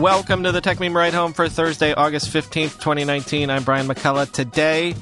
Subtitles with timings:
[0.00, 3.50] Welcome to the Techmeme Ride Home for Thursday, August 15th, 2019.
[3.50, 4.32] I'm Brian McCullough.
[4.32, 4.94] Today,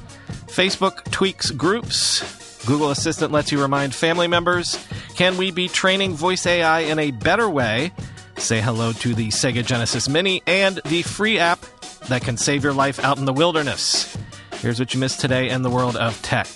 [0.47, 2.65] Facebook tweaks groups.
[2.65, 4.77] Google Assistant lets you remind family members.
[5.15, 7.93] Can we be training voice AI in a better way?
[8.35, 11.61] Say hello to the Sega Genesis Mini and the free app
[12.09, 14.17] that can save your life out in the wilderness.
[14.55, 16.49] Here's what you missed today in the world of tech.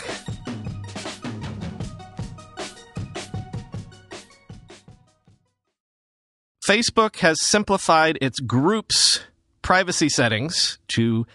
[6.68, 9.22] Facebook has simplified its groups
[9.62, 11.26] privacy settings to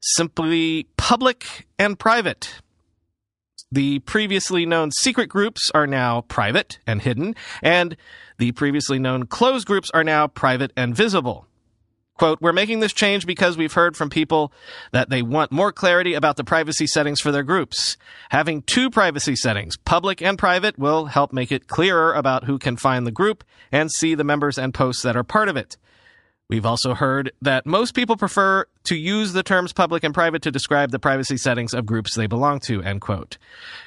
[0.00, 2.60] simply public and private.
[3.70, 7.96] The previously known secret groups are now private and hidden, and
[8.38, 11.47] the previously known closed groups are now private and visible.
[12.18, 14.52] Quote, we're making this change because we've heard from people
[14.90, 17.96] that they want more clarity about the privacy settings for their groups.
[18.30, 22.76] Having two privacy settings, public and private, will help make it clearer about who can
[22.76, 25.76] find the group and see the members and posts that are part of it.
[26.50, 30.50] We've also heard that most people prefer to use the terms public and private to
[30.50, 33.38] describe the privacy settings of groups they belong to, end quote.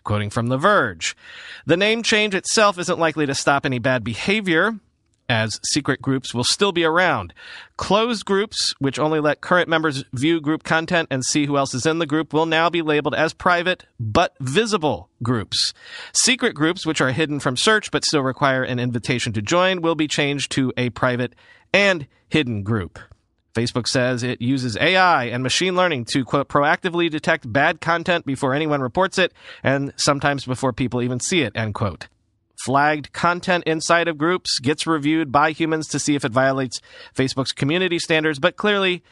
[0.05, 1.17] Quoting from The Verge.
[1.65, 4.79] The name change itself isn't likely to stop any bad behavior
[5.31, 7.33] as secret groups will still be around.
[7.77, 11.85] Closed groups, which only let current members view group content and see who else is
[11.85, 15.73] in the group, will now be labeled as private but visible groups.
[16.13, 19.95] Secret groups, which are hidden from search but still require an invitation to join, will
[19.95, 21.33] be changed to a private
[21.73, 22.99] and hidden group.
[23.53, 28.53] Facebook says it uses AI and machine learning to, quote, proactively detect bad content before
[28.53, 32.07] anyone reports it and sometimes before people even see it, end quote
[32.65, 36.79] flagged content inside of groups gets reviewed by humans to see if it violates
[37.15, 38.39] Facebook's community standards.
[38.39, 39.03] But clearly,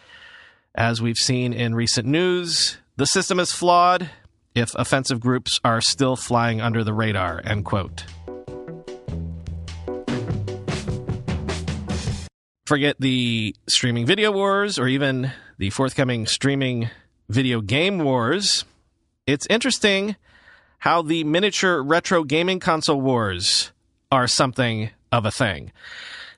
[0.76, 4.10] as we've seen in recent news, the system is flawed
[4.56, 8.06] if offensive groups are still flying under the radar, end quote.
[12.66, 16.90] Forget the streaming video wars or even the forthcoming streaming
[17.28, 18.64] video game wars.
[19.26, 20.16] It's interesting
[20.80, 23.72] how the miniature retro gaming console wars
[24.12, 25.72] are something of a thing.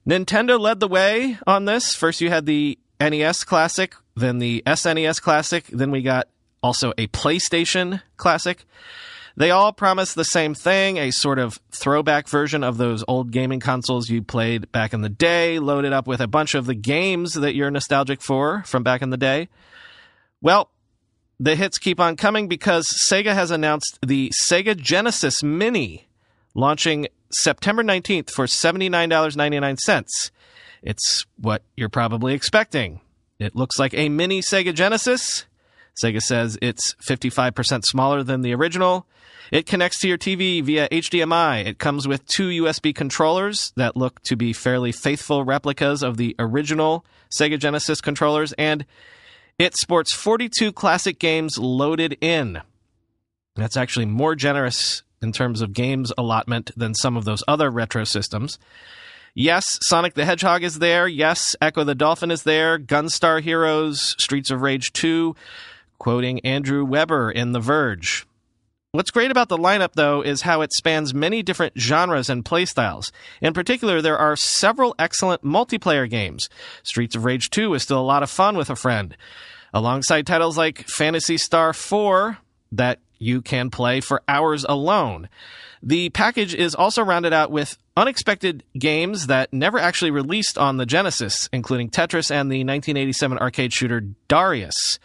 [0.07, 1.96] Nintendo led the way on this.
[1.96, 6.28] First, you had the NES Classic, then the SNES Classic, then we got
[6.63, 8.66] also a PlayStation Classic.
[9.38, 13.59] They all promise the same thing a sort of throwback version of those old gaming
[13.59, 17.34] consoles you played back in the day, loaded up with a bunch of the games
[17.35, 19.47] that you're nostalgic for from back in the day.
[20.41, 20.70] Well,
[21.41, 26.07] the hits keep on coming because Sega has announced the Sega Genesis Mini
[26.53, 30.31] launching September 19th for $79.99.
[30.84, 33.02] It's what you're probably expecting.
[33.40, 35.46] It looks like a mini Sega Genesis.
[36.02, 39.08] Sega says it's 55% smaller than the original.
[39.52, 41.66] It connects to your TV via HDMI.
[41.66, 46.35] It comes with two USB controllers that look to be fairly faithful replicas of the
[46.38, 47.03] original
[47.35, 48.85] Sega Genesis controllers, and
[49.57, 52.62] it sports 42 classic games loaded in.
[53.56, 58.03] That's actually more generous in terms of games allotment than some of those other retro
[58.03, 58.57] systems.
[59.34, 61.07] Yes, Sonic the Hedgehog is there.
[61.07, 62.78] Yes, Ecco the Dolphin is there.
[62.78, 65.35] Gunstar Heroes, Streets of Rage 2,
[66.00, 68.25] quoting Andrew Webster in The Verge.
[68.94, 73.09] What's great about the lineup, though, is how it spans many different genres and playstyles.
[73.40, 76.50] In particular, there are several excellent multiplayer games.
[76.84, 79.16] Streets of Rage 2 is still a lot of fun with a friend.
[79.74, 82.40] Alongside titles like Phantasy Star 4
[82.74, 85.29] that you can play for hours alone.
[85.81, 90.85] The package is also rounded out with unexpected games that never actually released on the
[90.85, 95.00] Genesis, including Tetris and the 1987 arcade shooter Darius.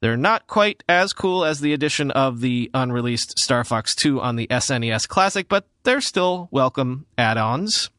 [0.00, 4.36] They're not quite as cool as the addition of the unreleased Star Fox 2 on
[4.36, 7.90] the SNES Classic, but they're still welcome add ons.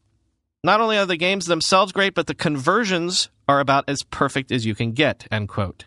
[0.63, 4.65] Not only are the games themselves great, but the conversions are about as perfect as
[4.65, 5.85] you can get, end quote.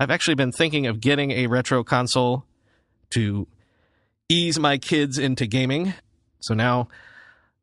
[0.00, 2.44] I've actually been thinking of getting a retro console
[3.10, 3.46] to
[4.28, 5.94] ease my kids into gaming.
[6.40, 6.88] So now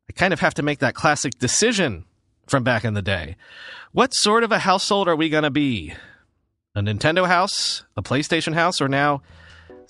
[0.08, 2.04] I kind of have to make that classic decision
[2.46, 3.36] from back in the day.
[3.92, 5.94] What sort of a household are we going to be?
[6.74, 9.20] A Nintendo house, a PlayStation house, or now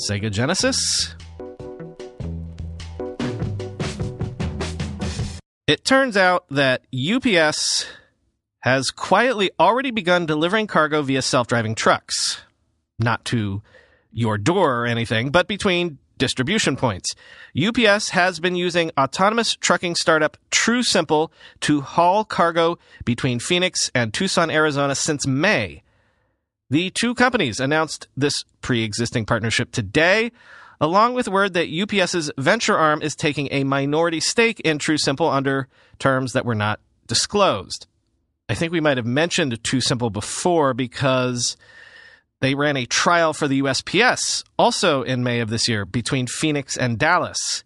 [0.05, 1.14] Sega Genesis?
[5.69, 7.87] It turns out that UPS
[8.62, 12.40] has quietly already begun delivering cargo via self driving trucks.
[12.99, 13.62] Not to
[14.11, 17.14] your door or anything, but between distribution points.
[17.56, 21.31] UPS has been using autonomous trucking startup TuSimple
[21.61, 25.85] to haul cargo between Phoenix and Tucson, Arizona since May.
[26.73, 30.33] The two companies announced this pre existing partnership today,
[30.81, 35.69] along with word that UPS's venture arm is taking a minority stake in TuSimple under
[35.99, 37.87] terms that were not disclosed.
[38.49, 41.59] I think we might have mentioned TuSimple before because
[42.41, 46.79] they ran a trial for the USPS also in May of this year between Phoenix
[46.79, 47.65] and Dallas.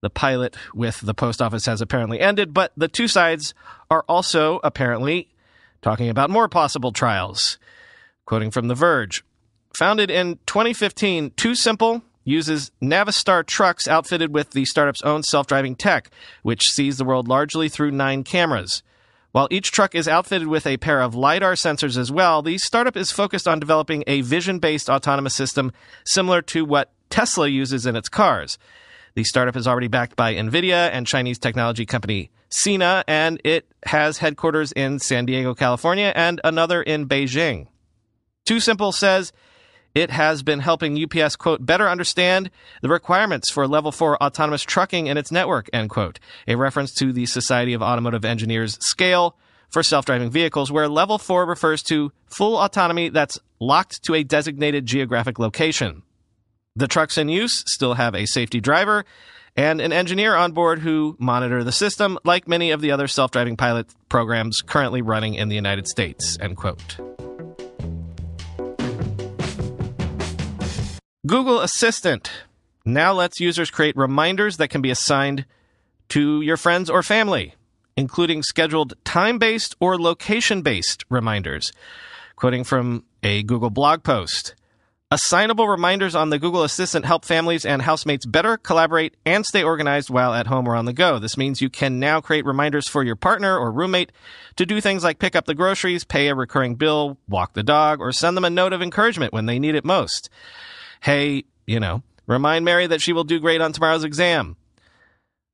[0.00, 3.54] The pilot with the post office has apparently ended, but the two sides
[3.88, 5.28] are also apparently
[5.80, 7.56] talking about more possible trials.
[8.32, 9.22] Quoting from The Verge
[9.76, 16.08] Founded in 2015, TuSimple uses Navistar trucks outfitted with the startup's own self driving tech,
[16.40, 18.82] which sees the world largely through nine cameras.
[19.32, 22.96] While each truck is outfitted with a pair of LiDAR sensors as well, the startup
[22.96, 25.70] is focused on developing a vision based autonomous system
[26.06, 28.56] similar to what Tesla uses in its cars.
[29.12, 34.16] The startup is already backed by NVIDIA and Chinese technology company Sina, and it has
[34.16, 37.66] headquarters in San Diego, California, and another in Beijing.
[38.46, 39.32] TuSimple says
[39.94, 42.50] it has been helping UPS, quote, better understand
[42.80, 46.18] the requirements for level four autonomous trucking in its network, end quote.
[46.48, 49.36] A reference to the Society of Automotive Engineers scale
[49.68, 54.86] for self-driving vehicles, where level four refers to full autonomy that's locked to a designated
[54.86, 56.02] geographic location.
[56.74, 59.04] The trucks in use still have a safety driver
[59.56, 63.56] and an engineer on board who monitor the system, like many of the other self-driving
[63.56, 67.11] pilot programs currently running in the United States, end quote.
[71.24, 72.32] Google Assistant
[72.84, 75.44] now lets users create reminders that can be assigned
[76.08, 77.54] to your friends or family,
[77.96, 81.70] including scheduled time based or location based reminders.
[82.34, 84.56] Quoting from a Google blog post
[85.12, 90.10] Assignable reminders on the Google Assistant help families and housemates better collaborate and stay organized
[90.10, 91.20] while at home or on the go.
[91.20, 94.10] This means you can now create reminders for your partner or roommate
[94.56, 98.00] to do things like pick up the groceries, pay a recurring bill, walk the dog,
[98.00, 100.28] or send them a note of encouragement when they need it most
[101.02, 104.56] hey, you know, remind Mary that she will do great on tomorrow's exam.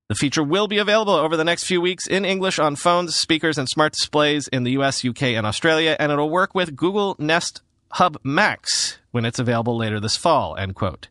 [0.08, 3.58] The feature will be available over the next few weeks in English on phones, speakers,
[3.58, 7.60] and smart displays in the US, UK, and Australia, and it'll work with Google Nest
[7.92, 11.08] Hub Max when it's available later this fall, end quote.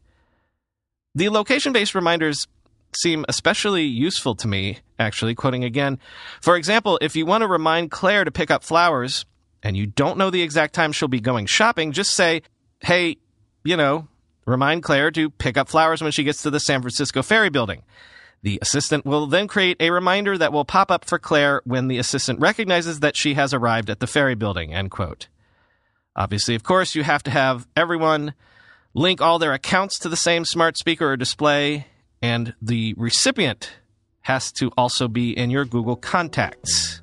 [1.13, 2.47] The location-based reminders
[2.95, 5.99] seem especially useful to me, actually, quoting again.
[6.41, 9.25] For example, if you want to remind Claire to pick up flowers
[9.61, 12.43] and you don't know the exact time she'll be going shopping, just say,
[12.81, 13.17] hey,
[13.63, 14.07] you know,
[14.47, 17.83] Remind Claire to pick up flowers when she gets to the San Francisco Ferry Building.
[18.43, 21.97] The assistant will then create a reminder that will pop up for Claire when the
[21.97, 25.27] assistant recognizes that she has arrived at the ferry building, end quote.
[26.15, 28.33] Obviously, of course, you have to have everyone
[28.93, 31.87] link all their accounts to the same smart speaker or display,
[32.21, 33.73] and the recipient
[34.21, 37.01] has to also be in your Google contacts.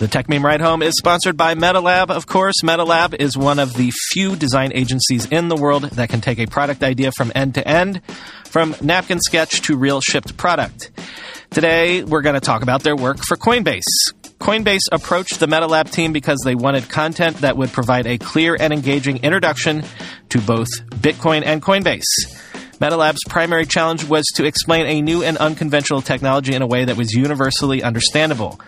[0.00, 2.62] The Techmeme Ride Home is sponsored by MetaLab, of course.
[2.64, 6.46] MetaLab is one of the few design agencies in the world that can take a
[6.46, 8.00] product idea from end to end,
[8.46, 10.90] from napkin sketch to real shipped product.
[11.50, 13.82] Today, we're going to talk about their work for Coinbase.
[14.38, 18.72] Coinbase approached the MetaLab team because they wanted content that would provide a clear and
[18.72, 19.84] engaging introduction
[20.30, 22.06] to both Bitcoin and Coinbase.
[22.80, 26.96] MetaLab's primary challenge was to explain a new and unconventional technology in a way that
[26.96, 28.58] was universally understandable.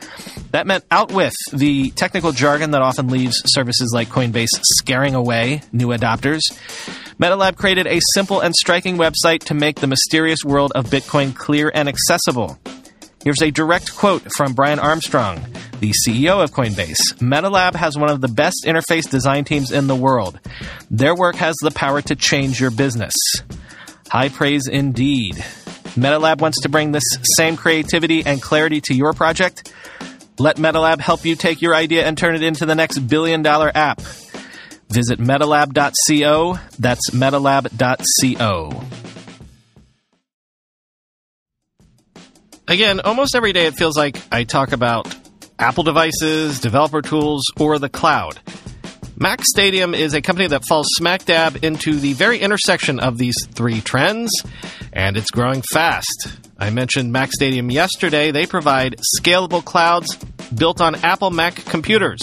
[0.52, 5.62] That meant out with the technical jargon that often leaves services like Coinbase scaring away
[5.72, 6.40] new adopters.
[7.18, 11.72] MetaLab created a simple and striking website to make the mysterious world of Bitcoin clear
[11.74, 12.58] and accessible.
[13.24, 15.40] Here's a direct quote from Brian Armstrong,
[15.80, 17.14] the CEO of Coinbase.
[17.18, 20.38] MetaLab has one of the best interface design teams in the world.
[20.90, 23.14] Their work has the power to change your business.
[24.10, 25.36] High praise indeed.
[25.96, 27.04] MetaLab wants to bring this
[27.36, 29.72] same creativity and clarity to your project.
[30.42, 33.70] Let MetaLab help you take your idea and turn it into the next billion dollar
[33.72, 34.00] app.
[34.88, 36.58] Visit metalab.co.
[36.80, 38.82] That's metalab.co.
[42.66, 45.14] Again, almost every day it feels like I talk about
[45.60, 48.40] Apple devices, developer tools, or the cloud.
[49.16, 53.80] MacStadium is a company that falls smack dab into the very intersection of these three
[53.80, 54.32] trends,
[54.92, 56.36] and it's growing fast.
[56.58, 58.30] I mentioned MacStadium yesterday.
[58.30, 60.16] They provide scalable clouds
[60.54, 62.20] built on Apple Mac computers.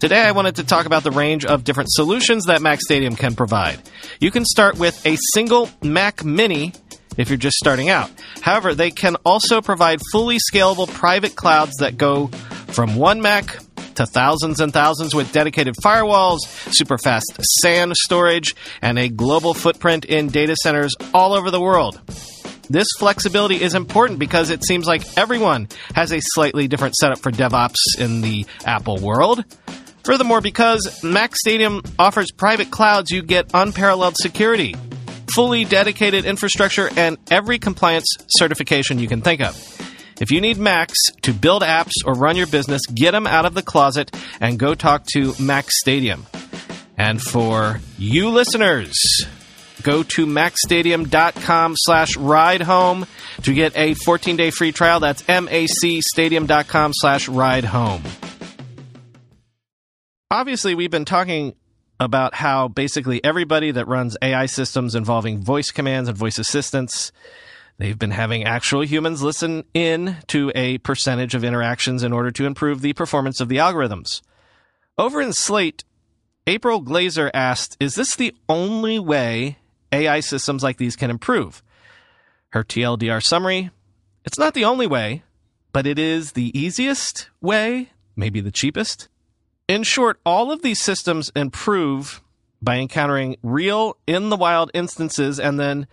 [0.00, 3.80] Today, I wanted to talk about the range of different solutions that MacStadium can provide.
[4.20, 6.72] You can start with a single Mac Mini
[7.16, 8.10] if you're just starting out.
[8.40, 12.26] However, they can also provide fully scalable private clouds that go
[12.68, 13.58] from one Mac
[13.94, 16.40] to thousands and thousands with dedicated firewalls,
[16.72, 22.00] super fast SAN storage, and a global footprint in data centers all over the world.
[22.70, 27.30] This flexibility is important because it seems like everyone has a slightly different setup for
[27.30, 29.44] DevOps in the Apple world.
[30.04, 34.74] Furthermore, because MacStadium offers private clouds, you get unparalleled security.
[35.34, 39.56] fully dedicated infrastructure, and every compliance certification you can think of.
[40.20, 43.54] If you need Macs to build apps or run your business, get them out of
[43.54, 46.22] the closet and go talk to MacStadium.
[46.96, 48.92] And for you listeners,
[49.84, 53.06] go to macstadium.com slash ride home
[53.42, 54.98] to get a 14 day free trial.
[54.98, 58.02] That's macstadium.com slash ride home.
[60.30, 61.54] Obviously, we've been talking
[62.00, 67.12] about how basically everybody that runs AI systems involving voice commands and voice assistants,
[67.78, 72.46] they've been having actual humans listen in to a percentage of interactions in order to
[72.46, 74.22] improve the performance of the algorithms.
[74.98, 75.84] Over in Slate,
[76.46, 79.58] April Glaser asked, Is this the only way
[79.94, 81.62] AI systems like these can improve?
[82.50, 83.70] Her TLDR summary
[84.24, 85.22] It's not the only way,
[85.72, 89.08] but it is the easiest way, maybe the cheapest.
[89.66, 92.22] In short, all of these systems improve
[92.60, 95.86] by encountering real in the wild instances and then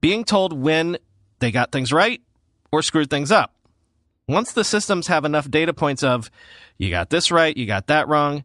[0.00, 0.98] being told when
[1.40, 2.20] they got things right
[2.70, 3.54] or screwed things up.
[4.28, 6.30] Once the systems have enough data points of,
[6.78, 8.44] you got this right, you got that wrong,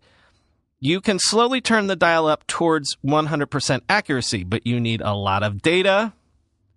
[0.80, 5.44] you can slowly turn the dial up towards 100% accuracy, but you need a lot
[5.44, 6.14] of data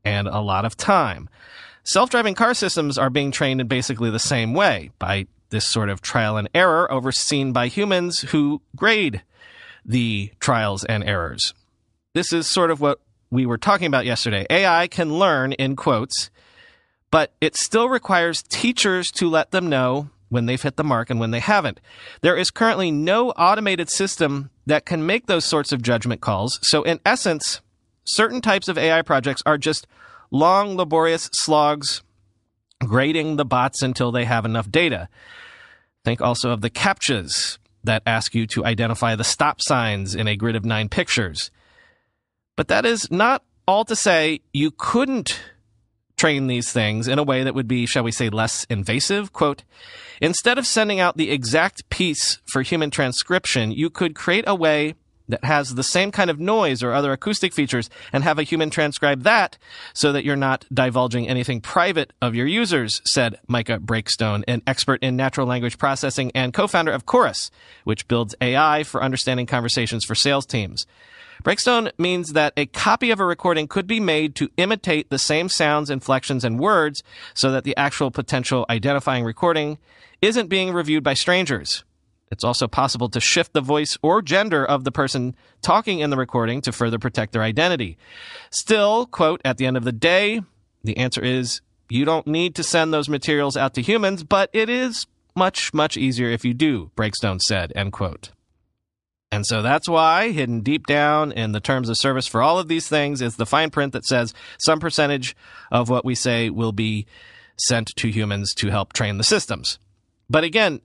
[0.05, 1.29] and a lot of time.
[1.85, 5.89] Self driving car systems are being trained in basically the same way by this sort
[5.89, 9.23] of trial and error overseen by humans who grade
[9.85, 11.55] the trials and errors.
[12.15, 14.47] This is sort of what we were talking about yesterday.
[14.51, 16.31] AI can learn in quotes,
[17.11, 21.21] but it still requires teachers to let them know when they've hit the mark and
[21.21, 21.79] when they haven't.
[22.23, 26.59] There is currently no automated system that can make those sorts of judgment calls.
[26.63, 27.61] So in essence,
[28.05, 29.87] certain types of AI projects are just
[30.31, 32.03] long, laborious slogs
[32.81, 35.09] grading the bots until they have enough data.
[36.05, 40.37] Think also of the CAPTCHAs that ask you to identify the stop signs in a
[40.37, 41.51] grid of nine pictures.
[42.57, 45.41] But that is not all to say you couldn't
[46.23, 49.33] train these things in a way that would be, shall we say, less invasive.
[49.33, 49.65] Quote,
[50.21, 54.95] instead of sending out the exact piece for human transcription, you could create a way
[55.29, 58.71] that has the same kind of noise or other acoustic features and have a human
[58.71, 59.59] transcribe that
[59.95, 65.03] so that you're not divulging anything private of your users, said Micah Breakstone, an expert
[65.03, 67.51] in natural language processing and co-founder of Chorus,
[67.85, 70.87] which builds AI for understanding conversations for sales teams.
[71.43, 75.49] Breakstone means that a copy of a recording could be made to imitate the same
[75.49, 77.03] sounds, inflections, and words
[77.35, 79.79] so that the actual potential identifying recording
[80.21, 81.83] isn't being reviewed by strangers.
[82.33, 86.17] It's also possible to shift the voice or gender of the person talking in the
[86.17, 87.99] recording to further protect their identity.
[88.51, 90.41] Still, quote, at the end of the day,
[90.83, 91.61] the answer is
[91.91, 95.99] you don't need to send those materials out to humans, but it is much, much
[95.99, 98.31] easier if you do, Breakstone said, end quote.
[99.31, 102.67] And so that's why, hidden deep down in the terms of service for all of
[102.67, 105.37] these things, is the fine print that says some percentage
[105.71, 107.07] of what we say will be
[107.59, 109.79] sent to humans to help train the systems.
[110.31, 110.81] But again,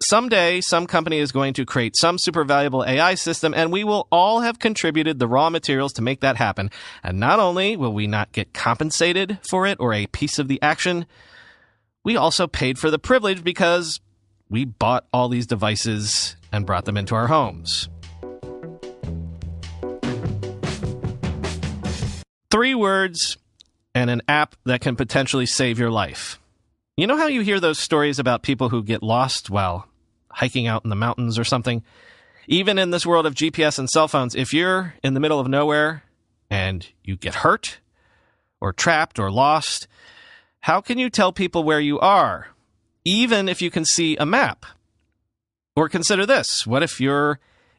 [0.00, 4.06] someday some company is going to create some super valuable AI system and we will
[4.12, 6.70] all have contributed the raw materials to make that happen.
[7.02, 10.60] And not only will we not get compensated for it or a piece of the
[10.62, 11.06] action,
[12.04, 14.00] we also paid for the privilege because
[14.48, 17.88] we bought all these devices and brought them into our homes.
[22.50, 23.36] Three words
[23.94, 26.38] and an app that can potentially save your life.
[26.96, 29.87] You know how you hear those stories about people who get lost while
[30.38, 31.82] hiking out in the mountains or something?
[32.46, 35.48] Even in this world of GPS and cell phones, if you're in the middle of
[35.48, 36.04] nowhere
[36.48, 37.80] and you get hurt
[38.60, 39.86] or trapped or lost,
[40.60, 42.48] how can you tell people where you are,
[43.04, 44.64] even if you can see a map?
[45.76, 47.38] Or consider this what if you're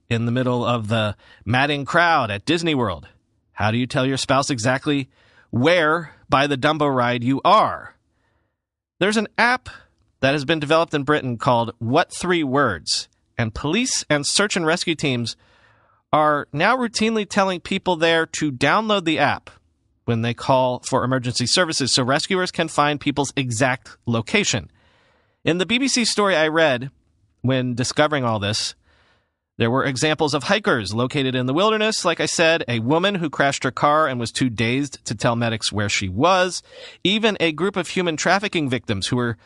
[0.10, 3.08] in the middle of the madding crowd at Disney World?
[3.54, 5.10] How do you tell your spouse exactly
[5.50, 7.96] where by the Dumbo ride you are?
[9.00, 9.70] There's an app
[10.22, 13.08] that has been developed in Britain called What Three Words,
[13.38, 15.36] and police and search and rescue teams
[16.12, 19.50] are now routinely telling people there to download the app
[20.06, 24.72] when they call for emergency services so rescuers can find people's exact location.
[25.46, 26.90] In the BBC story I read
[27.42, 28.76] when discovering all this,
[29.58, 33.30] there were examples of hikers located in the wilderness, like I said, a woman who
[33.30, 36.64] crashed her car and was too dazed to tell medics where she was,
[37.04, 39.38] even a group of human trafficking victims who were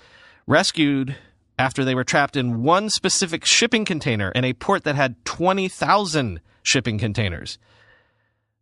[0.48, 1.16] rescued
[1.58, 6.42] after they were trapped in one specific shipping container in a port that had 20,000
[6.64, 7.58] shipping containers.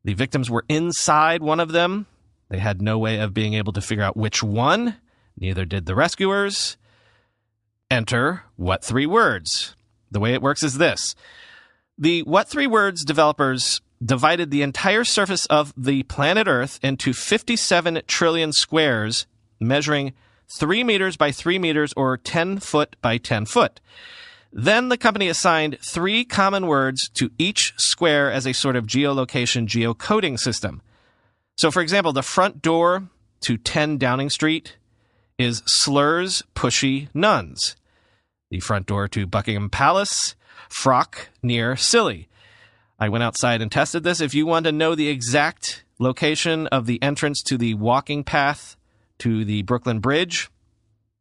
[0.03, 2.07] The victims were inside one of them.
[2.49, 4.97] They had no way of being able to figure out which one.
[5.37, 6.77] Neither did the rescuers.
[7.89, 9.75] Enter what three words?
[10.09, 11.15] The way it works is this
[11.97, 18.01] the What Three Words developers divided the entire surface of the planet Earth into 57
[18.07, 19.27] trillion squares,
[19.59, 20.13] measuring
[20.57, 23.79] 3 meters by 3 meters or 10 foot by 10 foot.
[24.53, 29.65] Then the company assigned three common words to each square as a sort of geolocation
[29.65, 30.81] geocoding system.
[31.57, 33.03] So, for example, the front door
[33.41, 34.75] to 10 Downing Street
[35.37, 37.75] is slurs, pushy, nuns.
[38.49, 40.35] The front door to Buckingham Palace,
[40.67, 42.27] frock, near, silly.
[42.99, 44.19] I went outside and tested this.
[44.19, 48.75] If you want to know the exact location of the entrance to the walking path
[49.21, 50.49] to the Brooklyn Bridge,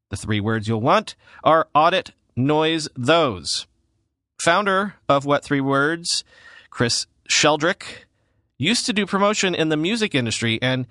[0.09, 1.15] the three words you'll want
[1.45, 3.67] are audit, noise, those.
[4.41, 6.25] Founder of What Three Words,
[6.71, 8.07] Chris Sheldrick,
[8.57, 10.87] used to do promotion in the music industry and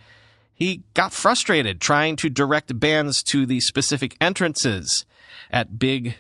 [0.53, 5.05] he got frustrated trying to direct bands to the specific entrances
[5.49, 6.15] at big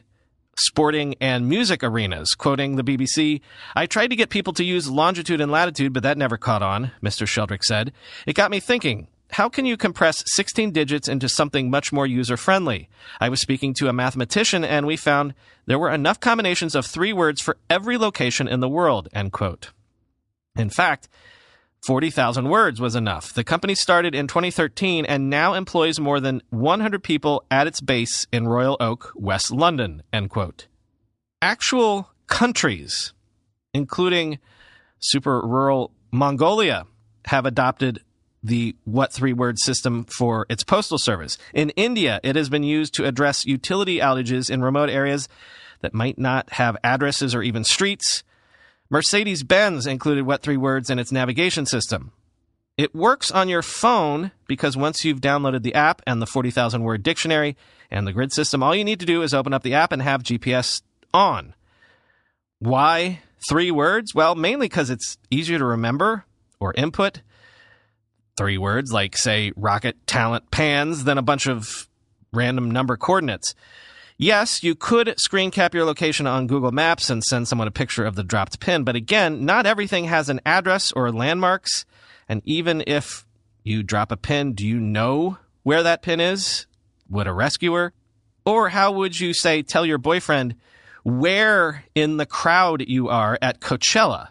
[0.57, 2.33] sporting and music arenas.
[2.33, 3.41] Quoting the BBC,
[3.75, 6.91] I tried to get people to use longitude and latitude, but that never caught on,
[7.03, 7.27] Mr.
[7.27, 7.91] Sheldrick said.
[8.25, 9.07] It got me thinking.
[9.31, 12.89] How can you compress 16 digits into something much more user friendly?
[13.19, 17.13] I was speaking to a mathematician and we found there were enough combinations of three
[17.13, 19.71] words for every location in the world, end quote.
[20.55, 21.07] In fact,
[21.85, 23.31] 40,000 words was enough.
[23.31, 28.27] The company started in 2013 and now employs more than 100 people at its base
[28.31, 30.67] in Royal Oak, West London, end quote.
[31.41, 33.13] Actual countries,
[33.73, 34.39] including
[34.99, 36.85] super rural Mongolia,
[37.25, 38.01] have adopted
[38.43, 41.37] the what three word system for its postal service.
[41.53, 45.27] In India, it has been used to address utility outages in remote areas
[45.81, 48.23] that might not have addresses or even streets.
[48.89, 52.11] Mercedes Benz included what three words in its navigation system.
[52.77, 57.03] It works on your phone because once you've downloaded the app and the 40,000 word
[57.03, 57.57] dictionary
[57.91, 60.01] and the grid system, all you need to do is open up the app and
[60.01, 60.81] have GPS
[61.13, 61.53] on.
[62.59, 63.19] Why
[63.49, 64.15] three words?
[64.15, 66.25] Well, mainly because it's easier to remember
[66.59, 67.21] or input
[68.39, 71.89] three words like, say, rocket talent pans then a bunch of
[72.31, 73.53] random number coordinates.
[74.17, 78.05] Yes, you could screen cap your location on Google Maps and send someone a picture
[78.05, 81.85] of the dropped pin, but again, not everything has an address or landmarks.
[82.29, 83.25] And even if
[83.63, 86.65] you drop a pin, do you know where that pin is?
[87.09, 87.91] Would a rescuer?
[88.45, 90.55] Or how would you say, tell your boyfriend
[91.03, 94.29] where in the crowd you are at Coachella?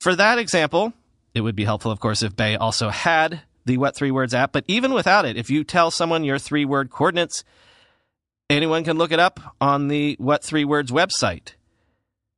[0.00, 0.92] For that example,
[1.34, 4.52] it would be helpful, of course, if bae also had the What Three Words app,
[4.52, 7.44] but even without it, if you tell someone your three word coordinates,
[8.52, 11.54] Anyone can look it up on the What Three Words website.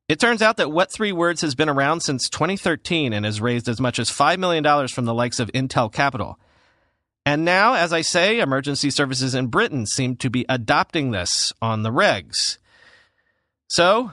[0.09, 3.69] It turns out that What Three Words has been around since 2013 and has raised
[3.69, 6.39] as much as $5 million from the likes of Intel Capital.
[7.27, 11.83] And now, as I say, emergency services in Britain seem to be adopting this on
[11.83, 12.59] the regs.
[13.67, 14.13] So,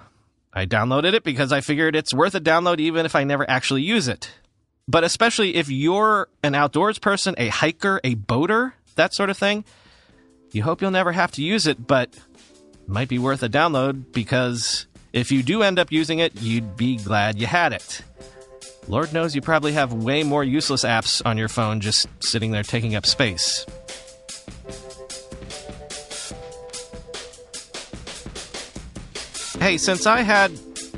[0.51, 3.83] I downloaded it because I figured it's worth a download even if I never actually
[3.83, 4.31] use it.
[4.87, 9.63] But especially if you're an outdoors person, a hiker, a boater, that sort of thing,
[10.51, 12.09] you hope you'll never have to use it, but
[12.87, 16.97] might be worth a download because if you do end up using it, you'd be
[16.97, 18.01] glad you had it.
[18.87, 22.63] Lord knows you probably have way more useless apps on your phone just sitting there
[22.63, 23.65] taking up space.
[29.59, 30.51] Hey, since I had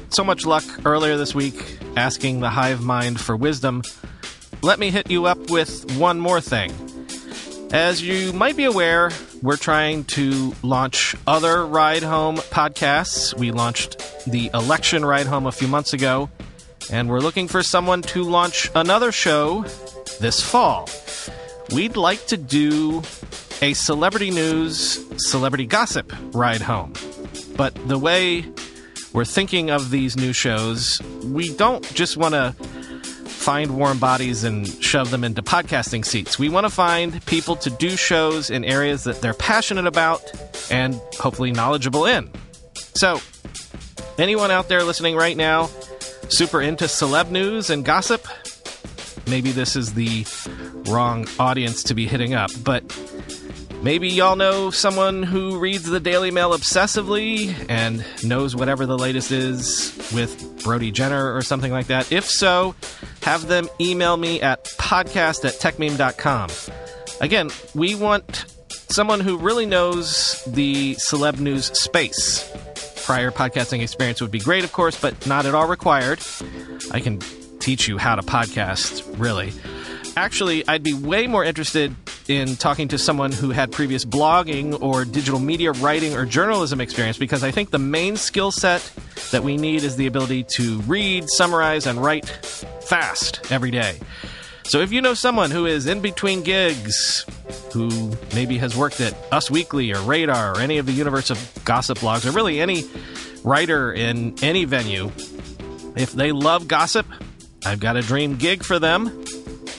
[0.09, 3.83] so much luck earlier this week asking the hive mind for wisdom,
[4.61, 6.71] let me hit you up with one more thing.
[7.71, 13.37] As you might be aware, we're trying to launch other ride home podcasts.
[13.37, 16.29] We launched the election ride home a few months ago,
[16.91, 19.65] and we're looking for someone to launch another show
[20.19, 20.87] this fall.
[21.73, 23.01] We'd like to do
[23.61, 26.93] a celebrity news, celebrity gossip ride home.
[27.55, 28.45] But the way
[29.13, 32.53] we're thinking of these new shows, we don't just want to
[33.43, 36.39] find warm bodies and shove them into podcasting seats.
[36.39, 40.23] We want to find people to do shows in areas that they're passionate about
[40.71, 42.29] and hopefully knowledgeable in.
[42.95, 43.19] So,
[44.17, 45.67] anyone out there listening right now,
[46.29, 48.25] super into celeb news and gossip,
[49.27, 50.25] maybe this is the
[50.89, 52.83] wrong audience to be hitting up, but
[53.83, 59.31] Maybe y'all know someone who reads the Daily Mail obsessively and knows whatever the latest
[59.31, 62.09] is with Brody Jenner or something like that.
[62.09, 62.75] If so,
[63.23, 66.49] have them email me at podcast at techmeme.com.
[67.19, 72.49] Again, we want someone who really knows the celeb news space.
[73.05, 76.19] Prior podcasting experience would be great, of course, but not at all required.
[76.91, 77.19] I can
[77.59, 79.51] teach you how to podcast, really.
[80.15, 81.95] Actually, I'd be way more interested
[82.27, 87.17] in talking to someone who had previous blogging or digital media writing or journalism experience
[87.17, 88.81] because I think the main skill set
[89.31, 93.99] that we need is the ability to read, summarize, and write fast every day.
[94.65, 97.25] So if you know someone who is in between gigs,
[97.73, 101.59] who maybe has worked at Us Weekly or Radar or any of the universe of
[101.65, 102.85] gossip blogs, or really any
[103.43, 105.11] writer in any venue,
[105.95, 107.05] if they love gossip,
[107.65, 109.22] I've got a dream gig for them.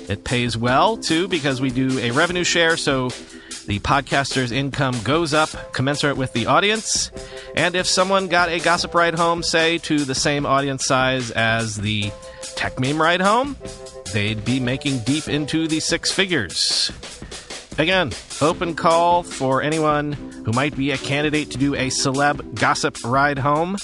[0.08, 3.08] It pays well too because we do a revenue share, so
[3.66, 7.10] the podcaster's income goes up commensurate with the audience.
[7.56, 11.76] And if someone got a gossip ride home, say to the same audience size as
[11.76, 12.10] the
[12.56, 13.56] techmeme ride home,
[14.12, 16.92] they'd be making deep into the six figures.
[17.78, 23.02] Again, open call for anyone who might be a candidate to do a celeb gossip
[23.04, 23.78] ride home.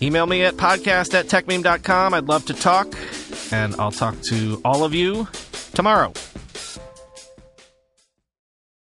[0.00, 2.14] Email me at podcast at techmeme.com.
[2.14, 2.92] I'd love to talk,
[3.52, 5.28] and I'll talk to all of you
[5.74, 6.12] tomorrow.